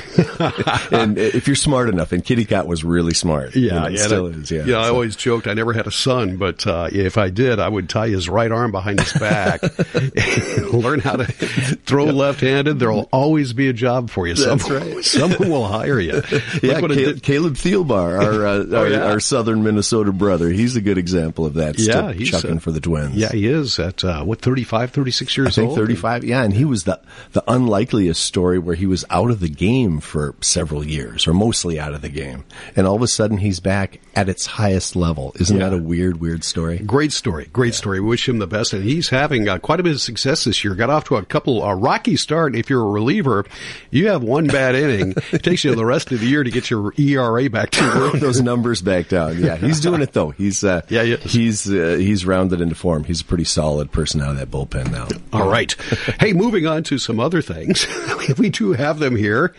and 0.92 1.18
if 1.18 1.48
you're 1.48 1.56
smart 1.56 1.90
enough, 1.90 2.12
and 2.12 2.24
Kitty 2.24 2.46
Kaat 2.46 2.66
was 2.66 2.84
really 2.84 3.14
smart. 3.14 3.56
you 3.56 3.68
Yeah, 3.68 3.80
know, 3.80 3.88
yeah, 3.88 3.98
still 4.04 4.26
is. 4.28 4.52
Yeah, 4.52 4.62
I 4.80 4.84
So- 4.86 4.94
always 4.94 5.16
joked 5.16 5.48
I 5.48 5.54
never 5.54 5.74
had 5.74 5.88
a 5.88 5.92
son, 5.92 6.38
but 6.38 6.66
uh, 6.68 6.90
if 6.92 7.18
I 7.18 7.30
did, 7.30 7.60
I 7.60 7.68
would 7.70 7.90
tie 7.90 8.10
his 8.10 8.30
right 8.30 8.52
arm 8.52 8.72
behind 8.72 9.00
his 9.00 9.14
back, 9.14 9.62
learn 10.74 11.00
how 11.00 11.16
to 11.18 11.26
throw 11.26 12.06
left-handed. 12.06 12.80
There'll 12.80 13.10
always 13.12 13.54
be 13.54 13.68
a 13.70 13.74
job 13.74 14.10
for 14.10 14.28
you. 14.28 14.36
That's 14.36 14.64
someone, 14.66 14.88
right. 14.96 15.06
someone 15.06 15.50
will 15.50 15.68
hire 15.68 16.00
you. 16.00 16.22
Yeah, 16.62 16.80
Caleb, 16.80 16.92
did- 16.92 17.24
Caleb 17.24 17.54
Thielbar, 17.56 18.22
our, 18.22 18.46
uh, 18.46 18.78
our, 18.80 18.88
yeah. 18.90 19.06
our 19.06 19.20
southern 19.20 19.64
Minnesota 19.64 20.12
brother, 20.12 20.50
he's 20.50 20.76
a 20.76 20.82
good 20.82 20.98
example 20.98 21.46
of 21.46 21.54
that. 21.56 21.78
Yeah, 21.80 22.12
he's, 22.12 22.30
chucking 22.32 22.58
uh, 22.58 22.60
for 22.60 22.72
the 22.72 22.80
Twins. 22.82 23.16
Yeah, 23.16 23.32
he 23.32 23.48
is 23.48 23.80
at 23.80 24.04
uh, 24.04 24.24
what 24.24 24.42
35, 24.42 24.92
36 24.92 25.38
years 25.38 25.48
I 25.48 25.52
think 25.62 25.70
old. 25.70 25.78
35. 25.78 26.24
Yeah, 26.24 26.44
and 26.44 26.54
he 26.54 26.66
was 26.66 26.84
the 26.84 27.00
the 27.34 27.44
unlikeliest 27.48 28.22
story 28.24 28.60
where 28.60 28.76
he 28.76 28.86
was 28.88 29.06
out 29.10 29.30
of 29.32 29.40
the 29.40 29.50
game 29.50 30.00
for 30.00 30.36
several 30.42 30.86
years, 30.86 31.28
or 31.28 31.34
mostly 31.34 31.80
out 31.80 31.94
of 31.94 32.02
the 32.02 32.10
game, 32.10 32.44
and 32.76 32.86
all 32.88 32.96
of 32.96 33.02
a 33.02 33.08
sudden 33.08 33.38
he's 33.38 33.60
back 33.60 34.00
at 34.16 34.28
its 34.30 34.46
highest 34.46 34.96
level. 34.96 35.32
Isn't 35.40 35.58
Yeah. 35.60 35.70
that 35.70 35.76
a 35.76 35.82
weird, 35.82 36.20
weird 36.20 36.44
story? 36.44 36.80
Great 36.80 37.12
story, 37.14 37.48
great 37.54 37.74
story. 37.76 38.00
We 38.00 38.10
Wish 38.10 38.28
him 38.28 38.40
the 38.40 38.48
best, 38.48 38.74
and 38.74 38.84
he's 38.84 39.10
having 39.10 39.48
uh, 39.48 39.60
quite 39.60 39.80
a 39.80 39.84
bit 39.84 39.89
success 39.98 40.44
this 40.44 40.64
year. 40.64 40.76
Got 40.76 40.90
off 40.90 41.06
to 41.06 41.16
a 41.16 41.26
couple 41.26 41.64
a 41.64 41.76
rocky 41.76 42.16
start. 42.16 42.56
If 42.56 42.70
you're 42.70 42.82
a 42.84 42.90
reliever, 42.90 43.46
you 43.92 44.08
have 44.10 44.22
one 44.24 44.48
bad 44.48 44.76
inning. 44.76 45.16
It 45.32 45.44
takes 45.44 45.64
you 45.64 45.74
the 45.74 45.86
rest 45.86 46.12
of 46.12 46.20
the 46.20 46.28
year 46.28 46.44
to 46.44 46.52
get 46.52 46.70
your 46.70 46.94
ERA 46.98 47.50
back 47.50 47.72
to 47.72 48.12
Those 48.20 48.42
numbers 48.42 48.82
back 48.82 49.08
down. 49.08 49.40
Yeah, 49.40 49.56
he's 49.56 49.80
doing 49.80 50.02
it 50.02 50.14
though. 50.14 50.30
He's 50.30 50.64
uh, 50.64 50.82
Yeah, 50.90 51.04
he 51.04 51.16
he's 51.18 51.70
uh, 51.70 51.96
he's 52.00 52.26
rounded 52.26 52.62
into 52.62 52.76
form. 52.76 53.04
He's 53.06 53.22
a 53.22 53.26
pretty 53.26 53.46
solid 53.46 53.92
person 53.92 54.22
out 54.22 54.32
of 54.32 54.38
that 54.38 54.52
bullpen 54.52 54.92
now. 54.92 55.08
All 55.34 55.50
right. 55.50 55.74
Hey, 56.20 56.34
moving 56.34 56.68
on 56.68 56.84
to 56.84 56.98
some 56.98 57.20
other 57.20 57.42
things. 57.42 57.88
we 58.38 58.50
do 58.50 58.74
have 58.74 59.00
them 59.00 59.16
here. 59.16 59.54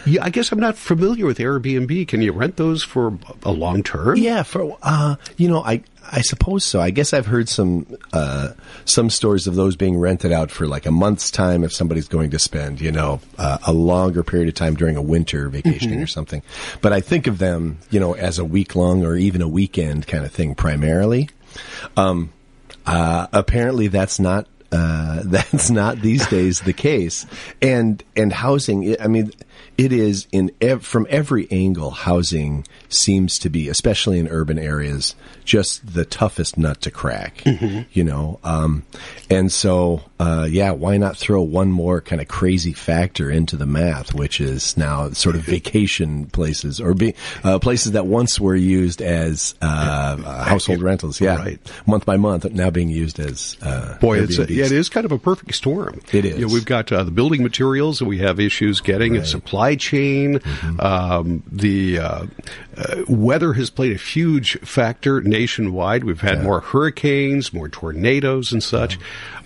Yeah, 0.08 0.24
I 0.24 0.30
guess 0.30 0.52
I'm 0.52 0.60
not 0.60 0.78
familiar 0.78 1.26
with 1.26 1.38
Airbnb. 1.38 2.08
Can 2.08 2.22
you 2.22 2.32
rent 2.32 2.58
those 2.58 2.84
for 2.84 3.18
a 3.44 3.52
long 3.52 3.84
term? 3.84 4.18
Yeah, 4.18 4.44
for 4.44 4.78
uh, 4.82 5.16
you 5.38 5.48
know, 5.48 5.64
I 5.64 5.84
I 6.12 6.22
suppose 6.22 6.64
so. 6.64 6.80
I 6.80 6.90
guess 6.90 7.14
I've 7.14 7.26
heard 7.26 7.50
some 7.50 7.98
uh, 8.14 8.50
some 8.86 9.10
stories 9.10 9.48
of 9.48 9.56
those 9.56 9.76
being 9.76 9.98
rented 9.98 10.32
out 10.32 10.52
for 10.52 10.68
like 10.68 10.86
a 10.86 10.92
month's 10.92 11.32
time 11.32 11.64
if 11.64 11.74
somebody's 11.74 12.08
going 12.08 12.32
to 12.32 12.40
spend, 12.40 12.80
you 12.80 12.92
know, 12.92 13.20
uh, 13.38 13.58
a 13.66 13.74
longer 13.74 14.24
period 14.24 14.48
of 14.48 14.56
time 14.56 14.76
during 14.76 14.96
a 14.96 15.02
winter 15.02 15.50
vacationing 15.50 15.96
mm-hmm. 15.96 16.04
or 16.04 16.08
something. 16.08 16.42
But 16.82 16.94
I 16.94 17.02
think 17.02 17.28
of 17.28 17.40
them, 17.40 17.80
you 17.90 18.00
know, 18.00 18.14
as 18.14 18.40
a 18.40 18.46
week 18.46 18.76
long 18.76 19.06
or 19.06 19.16
even 19.16 19.42
a 19.42 19.48
weekend 19.48 20.08
kind 20.08 20.26
of 20.26 20.32
thing 20.32 20.56
primarily. 20.56 21.30
Um, 21.96 22.32
uh, 22.86 23.28
apparently, 23.34 23.88
that's 23.88 24.20
not 24.20 24.48
uh, 24.72 25.22
that's 25.26 25.70
not 25.70 26.00
these 26.00 26.26
days 26.28 26.62
the 26.62 26.74
case. 26.74 27.26
And 27.62 28.04
and 28.16 28.32
housing, 28.32 29.00
I 29.02 29.08
mean, 29.08 29.34
it 29.78 29.92
is 29.92 30.28
in 30.32 30.52
ev- 30.60 30.86
from 30.86 31.06
every 31.10 31.48
angle. 31.52 31.92
Housing 31.92 32.66
seems 32.90 33.38
to 33.40 33.50
be, 33.50 33.70
especially 33.70 34.20
in 34.20 34.28
urban 34.28 34.58
areas, 34.58 35.16
just 35.46 35.94
the 35.94 36.06
toughest 36.06 36.58
nut 36.58 36.82
to 36.82 36.92
crack. 36.92 37.38
Mm-hmm. 37.38 37.82
You 37.94 38.04
know, 38.04 38.40
um, 38.44 38.84
and 39.30 39.52
so 39.52 40.04
uh, 40.20 40.48
yeah, 40.50 40.72
why 40.72 40.98
not 40.98 41.16
throw 41.16 41.42
one 41.42 41.72
more 41.72 42.02
kind 42.02 42.22
of 42.22 42.28
crazy 42.28 42.74
factor 42.74 43.30
into 43.30 43.56
the 43.56 43.68
math, 43.68 44.14
which 44.14 44.42
is 44.42 44.76
now 44.76 45.12
sort 45.12 45.36
of 45.36 45.42
vacation 45.46 46.26
places 46.26 46.82
or 46.82 46.94
be, 46.94 47.14
uh, 47.44 47.60
places 47.60 47.92
that 47.92 48.08
once 48.08 48.40
were 48.40 48.56
used 48.56 49.02
as 49.02 49.54
uh, 49.62 50.18
uh 50.26 50.44
household 50.44 50.82
rentals. 50.82 51.22
Yeah, 51.22 51.38
right. 51.38 51.60
month 51.86 52.06
by 52.06 52.18
month, 52.18 52.46
now 52.52 52.70
being 52.72 52.90
used 52.90 53.20
as 53.20 53.58
uh, 53.62 53.98
boy, 54.00 54.20
it's 54.20 54.40
a, 54.40 54.52
yeah, 54.52 54.66
it 54.66 54.72
is 54.72 54.90
kind 54.90 55.06
of 55.06 55.12
a 55.12 55.20
perfect 55.20 55.54
storm. 55.54 56.02
It 56.12 56.26
is. 56.26 56.40
You 56.40 56.48
know, 56.48 56.54
we've 56.54 56.66
got 56.66 56.92
uh, 56.92 57.04
the 57.04 57.12
building 57.12 57.44
materials 57.44 58.00
that 58.00 58.06
we 58.06 58.18
have 58.20 58.40
issues 58.40 58.82
getting, 58.82 59.12
right. 59.12 59.20
and 59.20 59.28
supply 59.28 59.76
chain, 59.76 60.40
mm-hmm. 60.40 60.80
um, 60.80 61.44
the 61.52 62.00
uh, 62.00 62.26
weather 63.08 63.54
has 63.54 63.70
played 63.70 63.92
a 63.92 64.00
huge 64.00 64.60
factor 64.62 65.22
nationwide. 65.22 66.04
We've 66.04 66.22
had 66.22 66.40
yeah. 66.40 66.44
more 66.44 66.60
hurricanes, 66.62 67.54
more 67.54 67.70
tornadoes, 67.70 68.52
and 68.52 68.64
such. 68.64 68.98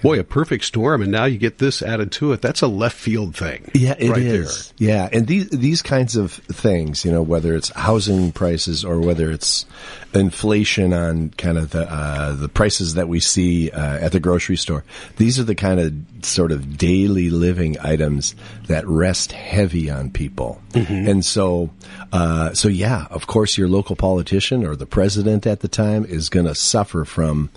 Boy, 0.01 0.19
a 0.19 0.23
perfect 0.23 0.60
storm, 0.63 1.01
and 1.01 1.11
now 1.11 1.25
you 1.25 1.37
get 1.37 1.57
this 1.57 1.81
added 1.81 2.11
to 2.13 2.31
it. 2.33 2.41
That's 2.41 2.61
a 2.61 2.67
left 2.67 2.97
field 2.97 3.35
thing. 3.35 3.69
Yeah, 3.73 3.95
it 3.97 4.09
right 4.09 4.21
is. 4.21 4.73
There. 4.77 4.89
Yeah, 4.89 5.09
and 5.11 5.27
these 5.27 5.49
these 5.49 5.81
kinds 5.81 6.15
of 6.15 6.33
things, 6.33 7.05
you 7.05 7.11
know, 7.11 7.21
whether 7.21 7.55
it's 7.55 7.69
housing 7.69 8.31
prices 8.31 8.85
or 8.85 8.99
whether 8.99 9.31
it's 9.31 9.65
inflation 10.13 10.93
on 10.93 11.29
kind 11.31 11.57
of 11.57 11.71
the 11.71 11.91
uh, 11.91 12.35
the 12.35 12.49
prices 12.49 12.95
that 12.95 13.07
we 13.07 13.19
see 13.19 13.71
uh, 13.71 13.99
at 13.99 14.11
the 14.11 14.19
grocery 14.19 14.57
store, 14.57 14.83
these 15.17 15.39
are 15.39 15.43
the 15.43 15.55
kind 15.55 15.79
of 15.79 16.25
sort 16.25 16.51
of 16.51 16.77
daily 16.77 17.29
living 17.29 17.77
items 17.79 18.35
that 18.67 18.87
rest 18.87 19.31
heavy 19.31 19.89
on 19.89 20.11
people, 20.11 20.61
mm-hmm. 20.71 21.07
and 21.07 21.25
so 21.25 21.69
uh, 22.11 22.53
so 22.53 22.67
yeah, 22.67 23.07
of 23.09 23.27
course, 23.27 23.57
your 23.57 23.67
local 23.67 23.95
politician 23.95 24.65
or 24.65 24.75
the 24.75 24.85
president 24.85 25.47
at 25.47 25.61
the 25.61 25.67
time 25.67 26.05
is 26.05 26.29
going 26.29 26.45
to 26.45 26.55
suffer 26.55 27.05
from 27.05 27.49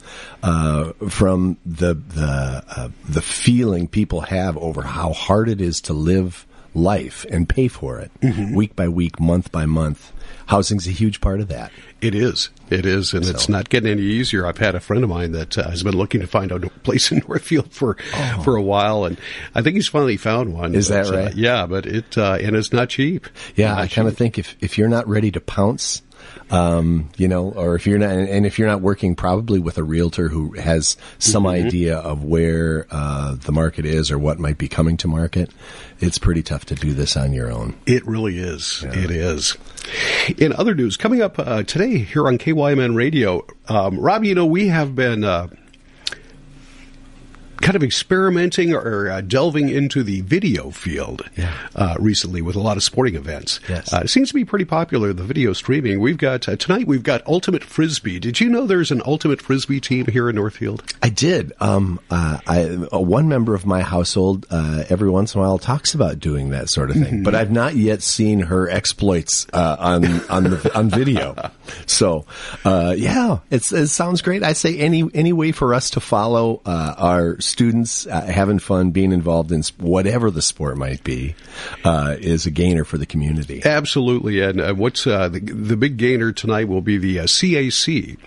uh, 0.43 0.93
from 1.09 1.57
the 1.67 1.95
the 1.95 2.65
uh, 2.69 2.89
the 3.09 3.23
feeling 3.23 3.89
people 3.89 4.23
have 4.23 4.57
over 4.59 4.83
how 4.83 5.13
hard 5.13 5.49
it 5.49 5.61
is 5.61 5.81
to 5.83 5.93
live 5.93 6.47
life 6.75 7.25
and 7.31 7.49
pay 7.49 7.69
for 7.69 8.01
it 8.01 8.11
mm-hmm. 8.21 8.55
week 8.55 8.75
by 8.75 8.89
week, 8.89 9.21
month 9.21 9.53
by 9.53 9.67
month. 9.67 10.13
Housing's 10.47 10.87
a 10.87 10.91
huge 10.91 11.21
part 11.21 11.41
of 11.41 11.49
that. 11.49 11.71
It 12.01 12.15
is. 12.15 12.51
It 12.69 12.85
is, 12.85 13.15
and 13.15 13.25
so. 13.25 13.31
it's 13.31 13.49
not 13.49 13.69
getting 13.69 13.91
any 13.91 14.03
easier. 14.03 14.47
I've 14.47 14.59
had 14.59 14.75
a 14.75 14.81
friend 14.81 15.05
of 15.05 15.11
mine 15.11 15.33
that 15.33 15.57
uh, 15.57 15.71
has 15.71 15.83
been 15.83 15.97
looking 15.97 16.21
to 16.21 16.27
find 16.27 16.51
a 16.53 16.59
place 16.83 17.11
in 17.13 17.23
Northfield 17.27 17.73
for 17.73 17.97
oh. 18.15 18.41
for 18.43 18.57
a 18.57 18.63
while, 18.63 19.05
and 19.05 19.19
I 19.55 19.63
think 19.63 19.77
he's 19.77 19.89
finally 19.89 20.17
found 20.17 20.53
one. 20.53 20.75
Is 20.75 20.89
but, 20.89 21.05
that 21.05 21.15
right? 21.15 21.29
Uh, 21.29 21.35
yeah, 21.35 21.67
but 21.67 21.87
it 21.87 22.19
uh, 22.19 22.39
and 22.41 22.57
it's 22.57 22.73
not 22.73 22.91
cheap. 22.91 23.27
Yeah, 23.55 23.77
I 23.77 23.87
kind 23.89 24.09
of 24.09 24.17
think 24.17 24.39
if 24.39 24.57
if 24.61 24.77
you're 24.77 24.89
not 24.89 25.09
ready 25.09 25.31
to 25.31 25.41
pounce 25.41 26.03
um, 26.51 27.11
you 27.17 27.29
know, 27.29 27.51
or 27.53 27.75
if 27.75 27.87
you're 27.87 27.99
not, 27.99 28.11
and 28.11 28.47
if 28.47 28.59
you're 28.59 28.69
not 28.69 28.81
working 28.81 29.15
probably 29.15 29.59
with 29.59 29.79
a 29.79 29.83
realtor 29.83 30.29
who 30.29 30.53
has 30.53 30.97
some 31.19 31.45
mm-hmm. 31.45 31.67
idea 31.67 31.99
of 31.99 32.25
where 32.25 32.87
uh, 32.91 33.35
the 33.37 33.53
market 33.53 33.87
is 33.87 34.11
or 34.11 34.19
what 34.19 34.39
might 34.39 34.59
be 34.59 34.69
coming 34.69 34.97
to 34.99 35.09
market, 35.09 35.51
it's 36.01 36.19
pretty 36.19 36.43
tough 36.43 36.65
to 36.67 36.75
do 36.75 36.93
this 36.93 37.17
on 37.17 37.33
your 37.33 37.51
own. 37.51 37.77
It 37.87 38.07
really 38.07 38.39
is. 38.39 38.83
Yeah. 38.85 38.99
It 38.99 39.11
is. 39.11 39.57
In 40.39 40.53
other 40.53 40.75
news, 40.75 40.97
coming 40.97 41.23
up 41.23 41.39
uh, 41.39 41.63
today 41.63 41.99
here 41.99 42.27
on 42.27 42.39
KYMN 42.39 42.95
Radio, 42.95 43.47
um, 43.69 43.99
Rob, 43.99 44.25
you 44.25 44.35
know, 44.35 44.47
we 44.47 44.69
have 44.69 44.95
been. 44.95 45.25
Uh, 45.25 45.49
kind 47.65 47.77
of 47.77 47.83
experimenting 47.83 48.75
or 48.75 49.09
uh, 49.09 49.21
delving 49.23 49.71
into 49.71 50.03
the 50.03 50.21
video 50.21 50.71
field 50.71 51.23
yeah. 51.35 51.57
uh, 51.75 51.97
recently 51.99 52.43
with 52.43 52.55
a 52.57 52.61
lot 52.61 52.77
of 52.77 52.83
sporting 52.83 53.15
events. 53.15 53.59
Yes. 53.69 53.91
Uh, 53.93 54.03
it 54.05 54.09
seems 54.09 54.29
to 54.29 54.35
be 54.35 54.45
pretty 54.45 54.67
popular, 54.67 55.15
the 55.15 55.25
video 55.25 55.55
streaming. 55.55 55.99
We've 55.99 56.19
got, 56.19 56.47
uh, 56.47 56.57
tonight 56.57 56.87
we've 56.87 57.03
got 57.03 57.27
Ultimate 57.27 57.65
Frisbee. 57.65 58.21
Did 58.21 58.39
you 58.39 58.51
know 58.51 58.67
there's 58.67 58.91
an 58.91 59.01
Ultimate 59.07 59.41
Frisbee 59.41 59.81
team 59.81 60.05
here 60.07 60.29
in 60.29 60.37
Northfield? 60.37 60.85
I 61.03 61.09
did. 61.09 61.55
Um, 61.59 62.01
uh, 62.11 62.39
I, 62.47 62.65
one 62.93 63.29
member 63.29 63.55
of 63.55 63.65
my 63.65 63.81
household 63.81 64.45
uh, 64.51 64.85
every 64.91 65.09
once 65.09 65.35
in 65.35 65.41
a 65.41 65.45
while 65.45 65.59
talks 65.59 65.95
about 65.95 66.21
doing 66.21 66.51
that 66.51 66.69
sort 66.69 66.91
of 66.91 66.97
thing, 66.97 67.05
mm-hmm. 67.05 67.23
but 67.23 67.35
I've 67.35 67.51
not 67.51 67.77
yet 67.77 68.03
seen 68.03 68.41
her 68.41 68.69
exploits 68.69 69.47
on, 69.55 70.05
on, 70.29 70.45
the, 70.45 70.71
on 70.75 70.91
video. 70.91 71.51
So, 71.87 72.27
yeah, 72.65 73.39
it 73.51 73.63
sounds 73.63 74.21
great. 74.21 74.43
I 74.43 74.53
say 74.53 74.79
any, 74.79 75.09
any 75.15 75.33
way 75.33 75.53
for 75.53 75.73
us 75.73 75.91
to 75.91 76.01
follow 76.01 76.61
our 76.67 77.41
students 77.55 78.05
uh, 78.09 78.21
having 78.23 78.59
fun, 78.59 78.91
being 78.91 79.13
involved 79.13 79.53
in 79.53 79.63
whatever 79.79 80.29
the 80.29 80.43
sport 80.43 80.77
might 80.77 81.05
be, 81.05 81.37
uh, 81.85 82.17
is 82.19 82.47
a 82.47 82.51
gainer 82.51 82.83
for 82.85 82.99
the 82.99 83.07
community. 83.07 83.63
Absolutely. 83.65 84.41
And 84.41 84.61
uh, 84.61 84.75
what's 84.75 85.07
uh, 85.07 85.29
the, 85.29 85.39
the, 85.39 85.77
big 85.77 85.97
gainer 85.97 86.33
tonight 86.33 86.67
will 86.67 86.81
be 86.81 86.99
the 86.99 87.19
CAC, 87.19 88.19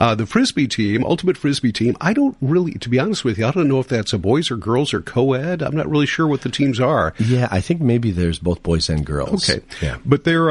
uh, 0.00 0.16
the 0.16 0.26
frisbee 0.26 0.66
team, 0.66 1.04
ultimate 1.04 1.36
frisbee 1.36 1.70
team. 1.70 1.96
I 2.00 2.12
don't 2.12 2.36
really, 2.40 2.72
to 2.72 2.88
be 2.88 2.98
honest 2.98 3.24
with 3.24 3.38
you, 3.38 3.46
I 3.46 3.52
don't 3.52 3.68
know 3.68 3.78
if 3.78 3.86
that's 3.86 4.12
a 4.12 4.18
boys 4.18 4.50
or 4.50 4.56
girls 4.56 4.92
or 4.92 5.00
co-ed. 5.00 5.62
I'm 5.62 5.76
not 5.76 5.88
really 5.88 6.06
sure 6.06 6.26
what 6.26 6.40
the 6.40 6.50
teams 6.50 6.80
are. 6.80 7.14
Yeah, 7.20 7.46
I 7.52 7.60
think 7.60 7.80
maybe 7.80 8.10
there's 8.10 8.40
both 8.40 8.64
boys 8.64 8.88
and 8.88 9.06
girls. 9.06 9.48
Okay. 9.48 9.64
Yeah. 9.80 9.98
But 10.04 10.24
they're 10.24 10.50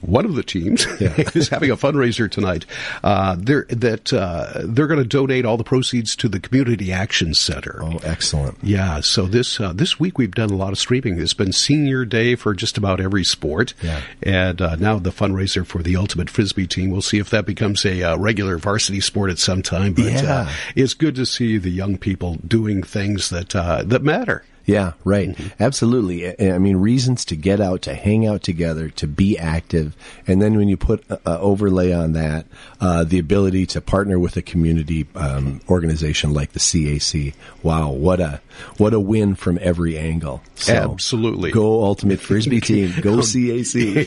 one 0.00 0.24
of 0.24 0.34
the 0.34 0.42
teams 0.42 0.86
yeah. 1.00 1.14
is 1.34 1.48
having 1.48 1.70
a 1.70 1.76
fundraiser 1.76 2.30
tonight. 2.30 2.66
Uh, 3.02 3.36
they're, 3.38 3.64
that 3.64 4.12
uh, 4.12 4.62
they're 4.64 4.86
going 4.86 5.02
to 5.02 5.06
donate 5.06 5.44
all 5.44 5.56
the 5.56 5.64
proceeds 5.64 6.14
to 6.16 6.28
the 6.28 6.40
Community 6.40 6.92
Action 6.92 7.34
Center. 7.34 7.80
Oh, 7.82 7.98
excellent! 8.04 8.58
Yeah. 8.62 9.00
So 9.00 9.26
this 9.26 9.60
uh, 9.60 9.72
this 9.72 9.98
week 9.98 10.18
we've 10.18 10.34
done 10.34 10.50
a 10.50 10.56
lot 10.56 10.72
of 10.72 10.78
streaming. 10.78 11.20
It's 11.20 11.34
been 11.34 11.52
Senior 11.52 12.04
Day 12.04 12.34
for 12.34 12.54
just 12.54 12.78
about 12.78 13.00
every 13.00 13.24
sport, 13.24 13.74
yeah. 13.82 14.02
and 14.22 14.60
uh, 14.60 14.76
now 14.76 14.98
the 14.98 15.10
fundraiser 15.10 15.66
for 15.66 15.82
the 15.82 15.96
Ultimate 15.96 16.30
Frisbee 16.30 16.66
team. 16.66 16.90
We'll 16.90 17.02
see 17.02 17.18
if 17.18 17.30
that 17.30 17.46
becomes 17.46 17.84
a 17.84 18.02
uh, 18.02 18.16
regular 18.16 18.58
varsity 18.58 19.00
sport 19.00 19.30
at 19.30 19.38
some 19.38 19.62
time. 19.62 19.94
But 19.94 20.06
uh, 20.06 20.46
yeah. 20.46 20.52
it's 20.74 20.94
good 20.94 21.14
to 21.16 21.26
see 21.26 21.58
the 21.58 21.70
young 21.70 21.98
people 21.98 22.36
doing 22.46 22.82
things 22.82 23.30
that 23.30 23.50
that 23.50 24.02
matter. 24.02 24.44
Yeah, 24.68 24.92
right. 25.02 25.30
Mm-hmm. 25.30 25.62
Absolutely. 25.62 26.52
I 26.52 26.58
mean, 26.58 26.76
reasons 26.76 27.24
to 27.26 27.36
get 27.36 27.58
out, 27.58 27.80
to 27.82 27.94
hang 27.94 28.26
out 28.26 28.42
together, 28.42 28.90
to 28.90 29.06
be 29.06 29.38
active. 29.38 29.96
And 30.26 30.42
then 30.42 30.58
when 30.58 30.68
you 30.68 30.76
put 30.76 31.10
uh, 31.10 31.16
overlay 31.24 31.94
on 31.94 32.12
that, 32.12 32.44
uh, 32.78 33.02
the 33.04 33.18
ability 33.18 33.64
to 33.68 33.80
partner 33.80 34.18
with 34.18 34.36
a 34.36 34.42
community 34.42 35.06
um, 35.14 35.62
organization 35.70 36.34
like 36.34 36.52
the 36.52 36.60
CAC. 36.60 37.32
Wow, 37.62 37.92
what 37.92 38.20
a 38.20 38.42
what 38.76 38.92
a 38.92 39.00
win 39.00 39.36
from 39.36 39.58
every 39.62 39.96
angle. 39.96 40.42
So, 40.56 40.74
Absolutely. 40.74 41.50
Go 41.50 41.82
Ultimate 41.82 42.20
Frisbee 42.20 42.60
team. 42.60 42.92
Go 43.00 43.16
CAC. 43.20 44.04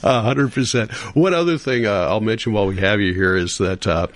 hundred 0.00 0.52
percent. 0.52 0.90
One 1.14 1.32
other 1.32 1.58
thing 1.58 1.86
uh, 1.86 2.08
I'll 2.08 2.20
mention 2.20 2.54
while 2.54 2.66
we 2.66 2.78
have 2.78 3.00
you 3.00 3.14
here 3.14 3.36
is 3.36 3.58
that 3.58 3.86
uh, 3.86 4.08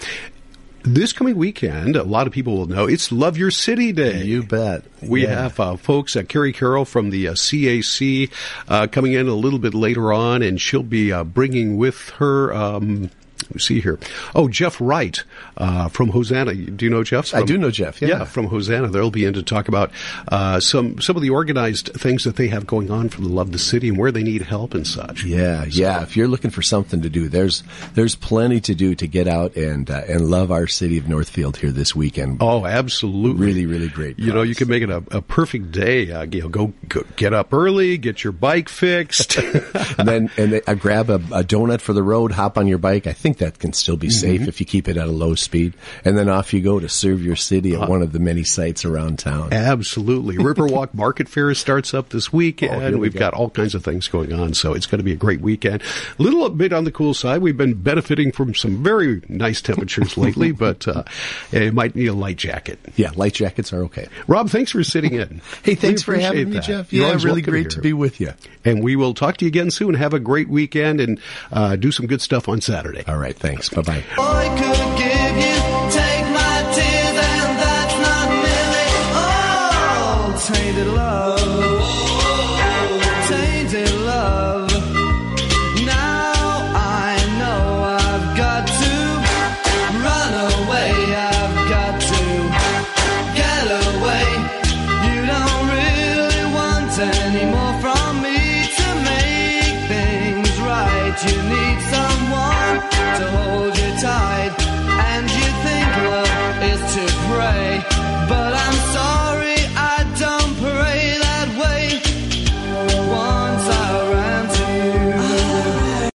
this 0.82 1.12
coming 1.12 1.36
weekend, 1.36 1.96
a 1.96 2.02
lot 2.02 2.26
of 2.26 2.32
people 2.32 2.56
will 2.56 2.66
know 2.66 2.86
it's 2.86 3.12
Love 3.12 3.36
Your 3.36 3.50
City 3.50 3.92
Day. 3.92 4.24
You 4.24 4.42
bet. 4.42 4.84
We 5.02 5.22
yeah. 5.22 5.42
have 5.42 5.60
uh, 5.60 5.76
folks, 5.76 6.16
uh, 6.16 6.22
Carrie 6.22 6.52
Carroll 6.52 6.84
from 6.84 7.10
the 7.10 7.28
uh, 7.28 7.32
CAC, 7.32 8.30
uh, 8.68 8.86
coming 8.86 9.12
in 9.12 9.28
a 9.28 9.34
little 9.34 9.58
bit 9.58 9.74
later 9.74 10.12
on, 10.12 10.42
and 10.42 10.60
she'll 10.60 10.82
be 10.82 11.12
uh, 11.12 11.24
bringing 11.24 11.76
with 11.76 12.10
her. 12.10 12.52
Um, 12.52 13.10
let 13.44 13.54
me 13.54 13.60
see 13.60 13.80
here. 13.80 13.98
Oh, 14.34 14.48
Jeff 14.48 14.80
Wright 14.80 15.22
uh, 15.56 15.88
from 15.88 16.10
Hosanna. 16.10 16.54
Do 16.54 16.84
you 16.84 16.90
know 16.90 17.02
Jeff? 17.04 17.28
From, 17.28 17.42
I 17.42 17.46
do 17.46 17.58
know 17.58 17.70
Jeff. 17.70 18.00
Yeah. 18.00 18.08
yeah. 18.08 18.24
from 18.24 18.46
Hosanna. 18.46 18.88
They'll 18.88 19.10
be 19.10 19.24
in 19.24 19.34
to 19.34 19.42
talk 19.42 19.68
about 19.68 19.90
uh, 20.28 20.60
some 20.60 21.00
some 21.00 21.16
of 21.16 21.22
the 21.22 21.30
organized 21.30 21.90
things 21.94 22.24
that 22.24 22.36
they 22.36 22.48
have 22.48 22.66
going 22.66 22.90
on 22.90 23.08
for 23.08 23.20
the 23.20 23.28
Love 23.28 23.48
of 23.48 23.52
the 23.52 23.58
City 23.58 23.88
and 23.88 23.98
where 23.98 24.12
they 24.12 24.22
need 24.22 24.42
help 24.42 24.74
and 24.74 24.86
such. 24.86 25.24
Yeah, 25.24 25.64
so, 25.64 25.68
yeah. 25.70 26.02
If 26.02 26.16
you're 26.16 26.28
looking 26.28 26.50
for 26.50 26.62
something 26.62 27.02
to 27.02 27.10
do, 27.10 27.28
there's 27.28 27.62
there's 27.94 28.14
plenty 28.14 28.60
to 28.60 28.74
do 28.74 28.94
to 28.94 29.06
get 29.06 29.26
out 29.26 29.56
and 29.56 29.90
uh, 29.90 30.02
and 30.08 30.30
love 30.30 30.50
our 30.50 30.66
city 30.66 30.98
of 30.98 31.08
Northfield 31.08 31.56
here 31.56 31.72
this 31.72 31.94
weekend. 31.94 32.38
Oh, 32.40 32.66
absolutely. 32.66 33.46
Really, 33.46 33.66
really 33.66 33.88
great. 33.88 34.18
You 34.18 34.32
know, 34.32 34.42
you 34.42 34.54
can 34.54 34.68
make 34.68 34.82
it 34.82 34.90
a, 34.90 35.02
a 35.10 35.22
perfect 35.22 35.72
day. 35.72 36.10
Uh, 36.10 36.26
you 36.30 36.42
know, 36.42 36.48
go, 36.48 36.72
go, 36.88 37.04
get 37.16 37.32
up 37.32 37.52
early, 37.52 37.98
get 37.98 38.22
your 38.22 38.32
bike 38.32 38.68
fixed, 38.68 39.36
and 39.98 40.08
then 40.08 40.30
and 40.36 40.52
they, 40.52 40.62
uh, 40.62 40.74
grab 40.74 41.10
a, 41.10 41.16
a 41.16 41.44
donut 41.44 41.80
for 41.80 41.92
the 41.92 42.02
road, 42.02 42.32
hop 42.32 42.58
on 42.58 42.66
your 42.66 42.78
bike. 42.78 43.06
I 43.06 43.12
think 43.12 43.29
think 43.30 43.38
that 43.38 43.58
can 43.60 43.72
still 43.72 43.96
be 43.96 44.10
safe 44.10 44.48
if 44.48 44.58
you 44.60 44.66
keep 44.66 44.88
it 44.88 44.96
at 44.96 45.06
a 45.06 45.10
low 45.12 45.34
speed. 45.34 45.74
And 46.04 46.16
then 46.18 46.28
off 46.28 46.52
you 46.52 46.60
go 46.60 46.80
to 46.80 46.88
serve 46.88 47.22
your 47.22 47.36
city 47.36 47.74
at 47.74 47.88
one 47.88 48.02
of 48.02 48.12
the 48.12 48.18
many 48.18 48.42
sites 48.44 48.84
around 48.84 49.18
town. 49.18 49.52
Absolutely. 49.52 50.36
Riverwalk 50.36 50.92
Market 50.94 51.28
Fair 51.28 51.54
starts 51.54 51.94
up 51.94 52.08
this 52.10 52.32
weekend. 52.32 52.82
Oh, 52.82 52.90
we 52.92 52.96
We've 53.10 53.12
go. 53.14 53.20
got 53.20 53.34
all 53.34 53.50
kinds 53.50 53.74
of 53.74 53.84
things 53.84 54.08
going 54.08 54.32
on, 54.32 54.54
so 54.54 54.74
it's 54.74 54.86
going 54.86 54.98
to 54.98 55.04
be 55.04 55.12
a 55.12 55.16
great 55.16 55.40
weekend. 55.40 55.82
A 56.18 56.22
little 56.22 56.48
bit 56.50 56.72
on 56.72 56.84
the 56.84 56.92
cool 56.92 57.14
side. 57.14 57.40
We've 57.40 57.56
been 57.56 57.74
benefiting 57.74 58.32
from 58.32 58.54
some 58.54 58.82
very 58.82 59.22
nice 59.28 59.62
temperatures 59.62 60.16
lately, 60.16 60.50
but 60.66 60.86
uh, 60.88 61.04
it 61.52 61.72
might 61.72 61.94
need 61.94 62.06
a 62.08 62.12
light 62.14 62.36
jacket. 62.36 62.78
Yeah, 62.96 63.10
light 63.14 63.34
jackets 63.34 63.72
are 63.72 63.82
okay. 63.84 64.08
Rob, 64.26 64.50
thanks 64.50 64.72
for 64.72 64.82
sitting 64.84 65.14
in. 65.14 65.40
Hey, 65.62 65.74
thanks 65.74 66.02
for 66.02 66.14
having 66.14 66.48
me, 66.50 66.54
that. 66.56 66.64
Jeff. 66.64 66.92
You're 66.92 67.06
Yeah, 67.06 67.18
really 67.22 67.42
great 67.42 67.62
here. 67.64 67.70
to 67.70 67.80
be 67.80 67.92
with 67.92 68.18
you. 68.20 68.32
And 68.64 68.82
we 68.82 68.96
will 68.96 69.12
talk 69.14 69.36
to 69.38 69.44
you 69.44 69.48
again 69.48 69.70
soon. 69.70 69.92
Have 69.94 70.14
a 70.14 70.18
great 70.18 70.48
weekend 70.48 71.00
and 71.00 71.20
uh, 71.52 71.76
do 71.76 71.92
some 71.92 72.06
good 72.06 72.22
stuff 72.22 72.48
on 72.48 72.60
Saturday. 72.62 73.04
All 73.06 73.18
right, 73.18 73.19
thanks. 73.28 73.68
Bye 73.68 73.82
bye. 73.82 75.54